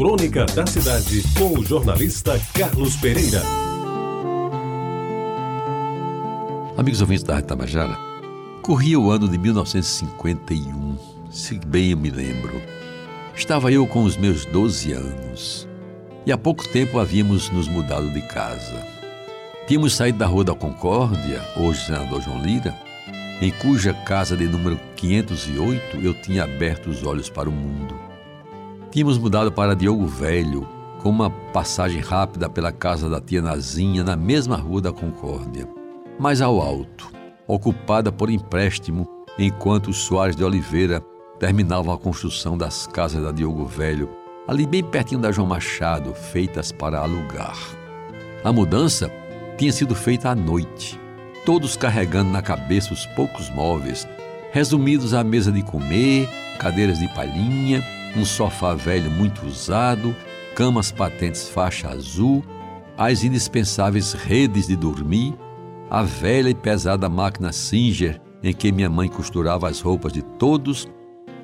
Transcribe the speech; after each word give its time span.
Crônica 0.00 0.46
da 0.46 0.66
Cidade, 0.66 1.22
com 1.36 1.58
o 1.58 1.62
jornalista 1.62 2.40
Carlos 2.54 2.96
Pereira. 2.96 3.42
Amigos 6.74 7.02
ouvintes 7.02 7.22
da 7.22 7.34
Rádio 7.34 7.48
Tabajara, 7.48 7.98
corria 8.62 8.98
o 8.98 9.10
ano 9.10 9.28
de 9.28 9.36
1951, 9.36 10.96
se 11.30 11.58
bem 11.58 11.90
eu 11.90 11.98
me 11.98 12.08
lembro. 12.08 12.62
Estava 13.36 13.70
eu 13.70 13.86
com 13.86 14.04
os 14.04 14.16
meus 14.16 14.46
12 14.46 14.90
anos 14.94 15.68
e 16.24 16.32
há 16.32 16.38
pouco 16.38 16.66
tempo 16.66 16.98
havíamos 16.98 17.50
nos 17.50 17.68
mudado 17.68 18.10
de 18.10 18.22
casa. 18.22 18.82
Tínhamos 19.66 19.94
saído 19.94 20.16
da 20.16 20.26
Rua 20.26 20.44
da 20.44 20.54
Concórdia, 20.54 21.46
hoje 21.58 21.84
senador 21.84 22.22
João 22.22 22.42
Lira, 22.42 22.74
em 23.42 23.50
cuja 23.50 23.92
casa 23.92 24.34
de 24.34 24.46
número 24.46 24.80
508 24.96 25.98
eu 25.98 26.14
tinha 26.14 26.44
aberto 26.44 26.88
os 26.88 27.04
olhos 27.04 27.28
para 27.28 27.50
o 27.50 27.52
mundo. 27.52 28.09
Tínhamos 28.90 29.18
mudado 29.18 29.52
para 29.52 29.76
Diogo 29.76 30.06
Velho, 30.06 30.68
com 31.02 31.10
uma 31.10 31.30
passagem 31.30 32.00
rápida 32.00 32.48
pela 32.48 32.72
casa 32.72 33.08
da 33.08 33.20
tia 33.20 33.40
Nazinha, 33.40 34.02
na 34.02 34.16
mesma 34.16 34.56
Rua 34.56 34.80
da 34.80 34.92
Concórdia, 34.92 35.68
mais 36.18 36.40
ao 36.40 36.60
alto, 36.60 37.10
ocupada 37.46 38.10
por 38.10 38.30
empréstimo, 38.30 39.08
enquanto 39.38 39.88
os 39.88 39.98
Soares 39.98 40.34
de 40.34 40.44
Oliveira 40.44 41.00
terminavam 41.38 41.94
a 41.94 41.98
construção 41.98 42.58
das 42.58 42.86
casas 42.86 43.22
da 43.22 43.32
Diogo 43.32 43.64
Velho, 43.64 44.10
ali 44.48 44.66
bem 44.66 44.82
pertinho 44.82 45.20
da 45.20 45.30
João 45.30 45.46
Machado, 45.46 46.12
feitas 46.12 46.72
para 46.72 46.98
alugar. 46.98 47.56
A 48.42 48.52
mudança 48.52 49.10
tinha 49.56 49.72
sido 49.72 49.94
feita 49.94 50.30
à 50.30 50.34
noite 50.34 51.00
todos 51.44 51.76
carregando 51.76 52.30
na 52.30 52.42
cabeça 52.42 52.92
os 52.92 53.06
poucos 53.06 53.50
móveis, 53.50 54.06
resumidos 54.52 55.14
à 55.14 55.24
mesa 55.24 55.50
de 55.50 55.62
comer, 55.62 56.28
cadeiras 56.58 56.98
de 56.98 57.08
palhinha, 57.14 57.82
um 58.16 58.24
sofá 58.24 58.74
velho 58.74 59.10
muito 59.10 59.46
usado, 59.46 60.14
camas 60.54 60.90
patentes 60.90 61.48
faixa 61.48 61.88
azul, 61.88 62.44
as 62.96 63.24
indispensáveis 63.24 64.12
redes 64.12 64.66
de 64.66 64.76
dormir, 64.76 65.34
a 65.88 66.02
velha 66.02 66.50
e 66.50 66.54
pesada 66.54 67.08
máquina 67.08 67.52
Singer 67.52 68.20
em 68.42 68.52
que 68.52 68.72
minha 68.72 68.88
mãe 68.88 69.08
costurava 69.08 69.68
as 69.68 69.80
roupas 69.80 70.12
de 70.12 70.22
todos 70.22 70.88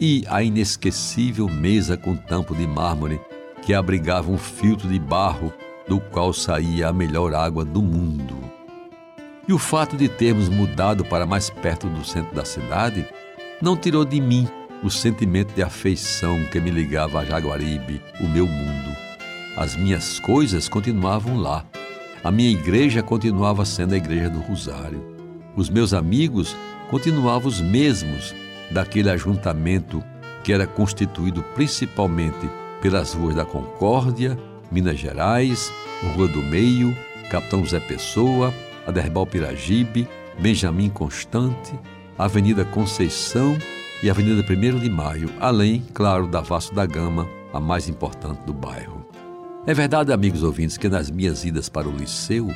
e 0.00 0.24
a 0.28 0.42
inesquecível 0.42 1.48
mesa 1.48 1.96
com 1.96 2.16
tampo 2.16 2.54
de 2.54 2.66
mármore 2.66 3.20
que 3.62 3.74
abrigava 3.74 4.30
um 4.30 4.38
filtro 4.38 4.88
de 4.88 4.98
barro 4.98 5.52
do 5.86 6.00
qual 6.00 6.32
saía 6.32 6.88
a 6.88 6.92
melhor 6.92 7.34
água 7.34 7.64
do 7.64 7.82
mundo. 7.82 8.36
E 9.46 9.52
o 9.52 9.58
fato 9.58 9.96
de 9.96 10.08
termos 10.08 10.48
mudado 10.48 11.04
para 11.04 11.26
mais 11.26 11.50
perto 11.50 11.88
do 11.88 12.04
centro 12.04 12.34
da 12.34 12.44
cidade 12.44 13.06
não 13.60 13.76
tirou 13.76 14.04
de 14.04 14.20
mim 14.20 14.48
o 14.82 14.90
sentimento 14.90 15.54
de 15.54 15.62
afeição 15.62 16.42
que 16.50 16.60
me 16.60 16.70
ligava 16.70 17.20
a 17.20 17.24
Jaguaribe, 17.24 18.02
o 18.20 18.26
meu 18.26 18.46
mundo. 18.46 18.96
As 19.56 19.76
minhas 19.76 20.18
coisas 20.20 20.68
continuavam 20.68 21.36
lá. 21.36 21.64
A 22.24 22.30
minha 22.30 22.50
igreja 22.50 23.02
continuava 23.02 23.64
sendo 23.64 23.94
a 23.94 23.96
igreja 23.96 24.30
do 24.30 24.40
Rosário. 24.40 25.02
Os 25.54 25.68
meus 25.68 25.92
amigos 25.92 26.56
continuavam 26.88 27.48
os 27.48 27.60
mesmos 27.60 28.34
daquele 28.70 29.10
ajuntamento 29.10 30.02
que 30.42 30.52
era 30.52 30.66
constituído 30.66 31.42
principalmente 31.54 32.48
pelas 32.80 33.12
ruas 33.12 33.34
da 33.34 33.44
Concórdia, 33.44 34.38
Minas 34.70 34.98
Gerais, 34.98 35.70
Rua 36.14 36.28
do 36.28 36.42
Meio, 36.42 36.96
Capitão 37.30 37.64
Zé 37.66 37.80
Pessoa, 37.80 38.54
Aderbal 38.86 39.26
Piragibe, 39.26 40.08
Benjamin 40.38 40.88
Constante, 40.88 41.78
Avenida 42.16 42.64
Conceição 42.64 43.58
e 44.02 44.08
Avenida 44.08 44.42
1 44.42 44.78
de 44.78 44.88
Maio, 44.88 45.30
além, 45.38 45.84
claro, 45.92 46.26
da 46.26 46.40
Vasco 46.40 46.74
da 46.74 46.86
Gama, 46.86 47.28
a 47.52 47.60
mais 47.60 47.88
importante 47.88 48.42
do 48.44 48.52
bairro. 48.52 49.06
É 49.66 49.74
verdade, 49.74 50.12
amigos 50.12 50.42
ouvintes, 50.42 50.78
que 50.78 50.88
nas 50.88 51.10
minhas 51.10 51.44
idas 51.44 51.68
para 51.68 51.88
o 51.88 51.94
liceu, 51.94 52.48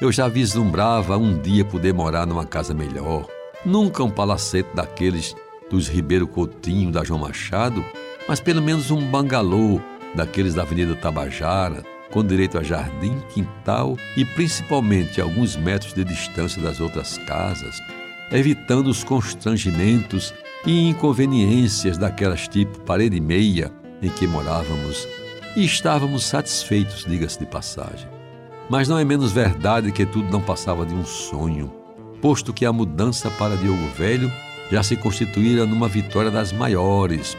eu 0.00 0.12
já 0.12 0.28
vislumbrava 0.28 1.16
um 1.16 1.40
dia 1.40 1.64
poder 1.64 1.94
morar 1.94 2.26
numa 2.26 2.44
casa 2.44 2.74
melhor, 2.74 3.26
nunca 3.64 4.04
um 4.04 4.10
palacete 4.10 4.68
daqueles 4.74 5.34
dos 5.70 5.88
Ribeiro 5.88 6.26
Coutinho, 6.26 6.92
da 6.92 7.02
João 7.02 7.20
Machado, 7.20 7.82
mas 8.28 8.38
pelo 8.38 8.60
menos 8.60 8.90
um 8.90 9.10
bangalô 9.10 9.80
daqueles 10.14 10.52
da 10.54 10.62
Avenida 10.62 10.94
Tabajara, 10.94 11.82
com 12.10 12.22
direito 12.22 12.58
a 12.58 12.62
jardim, 12.62 13.18
quintal 13.32 13.96
e 14.14 14.24
principalmente 14.24 15.20
alguns 15.20 15.56
metros 15.56 15.94
de 15.94 16.04
distância 16.04 16.60
das 16.60 16.80
outras 16.80 17.16
casas, 17.16 17.80
evitando 18.30 18.88
os 18.88 19.02
constrangimentos 19.02 20.34
e 20.66 20.88
inconveniências 20.88 21.98
daquelas 21.98 22.46
tipo 22.46 22.80
parede 22.80 23.20
meia 23.20 23.72
em 24.00 24.08
que 24.08 24.26
morávamos 24.26 25.06
e 25.56 25.64
estávamos 25.64 26.24
satisfeitos, 26.24 27.04
diga-se 27.04 27.38
de 27.38 27.46
passagem. 27.46 28.08
Mas 28.68 28.88
não 28.88 28.98
é 28.98 29.04
menos 29.04 29.32
verdade 29.32 29.92
que 29.92 30.06
tudo 30.06 30.30
não 30.30 30.40
passava 30.40 30.86
de 30.86 30.94
um 30.94 31.04
sonho, 31.04 31.72
posto 32.20 32.52
que 32.52 32.64
a 32.64 32.72
mudança 32.72 33.30
para 33.30 33.56
Diogo 33.56 33.86
Velho 33.96 34.32
já 34.70 34.82
se 34.82 34.96
constituíra 34.96 35.66
numa 35.66 35.88
vitória 35.88 36.30
das 36.30 36.52
maiores, 36.52 37.36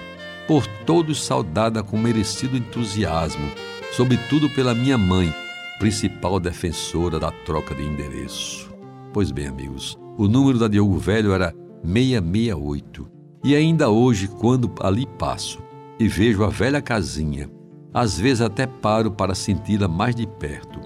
por 0.47 0.67
todos 0.85 1.23
saudada 1.25 1.81
com 1.81 1.97
merecido 1.97 2.57
entusiasmo, 2.57 3.49
sobretudo 3.93 4.49
pela 4.49 4.75
minha 4.75 4.97
mãe, 4.97 5.33
principal 5.79 6.39
defensora 6.39 7.19
da 7.19 7.31
troca 7.31 7.73
de 7.73 7.83
endereço. 7.83 8.71
Pois 9.11 9.31
bem, 9.31 9.47
amigos, 9.47 9.97
o 10.17 10.27
número 10.27 10.59
da 10.59 10.67
Diogo 10.67 10.97
Velho 10.97 11.33
era 11.33 11.53
668. 11.83 13.12
E 13.43 13.55
ainda 13.55 13.89
hoje, 13.89 14.29
quando 14.29 14.71
ali 14.79 15.05
passo 15.05 15.61
e 15.99 16.07
vejo 16.07 16.45
a 16.45 16.49
velha 16.49 16.81
casinha, 16.81 17.49
às 17.93 18.17
vezes 18.17 18.39
até 18.39 18.65
paro 18.65 19.11
para 19.11 19.35
senti-la 19.35 19.87
mais 19.87 20.15
de 20.15 20.25
perto, 20.25 20.79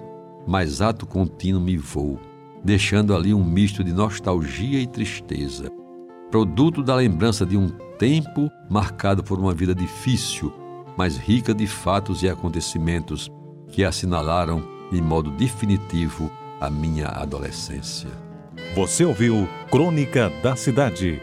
mas 0.44 0.82
ato 0.82 1.06
contínuo 1.06 1.60
me 1.60 1.76
vou, 1.76 2.18
deixando 2.64 3.14
ali 3.14 3.32
um 3.32 3.44
misto 3.44 3.84
de 3.84 3.92
nostalgia 3.92 4.80
e 4.80 4.88
tristeza, 4.88 5.70
produto 6.32 6.82
da 6.82 6.96
lembrança 6.96 7.46
de 7.46 7.56
um 7.56 7.68
tempo 7.96 8.50
marcado 8.68 9.22
por 9.22 9.38
uma 9.38 9.54
vida 9.54 9.74
difícil, 9.74 10.52
mas 10.96 11.16
rica 11.16 11.54
de 11.54 11.66
fatos 11.66 12.24
e 12.24 12.28
acontecimentos 12.28 13.30
que 13.68 13.84
assinalaram 13.84 14.62
de 14.90 15.00
modo 15.00 15.30
definitivo 15.30 16.28
a 16.60 16.68
minha 16.68 17.06
adolescência. 17.06 18.10
Você 18.74 19.04
ouviu 19.04 19.48
Crônica 19.70 20.32
da 20.42 20.56
Cidade 20.56 21.22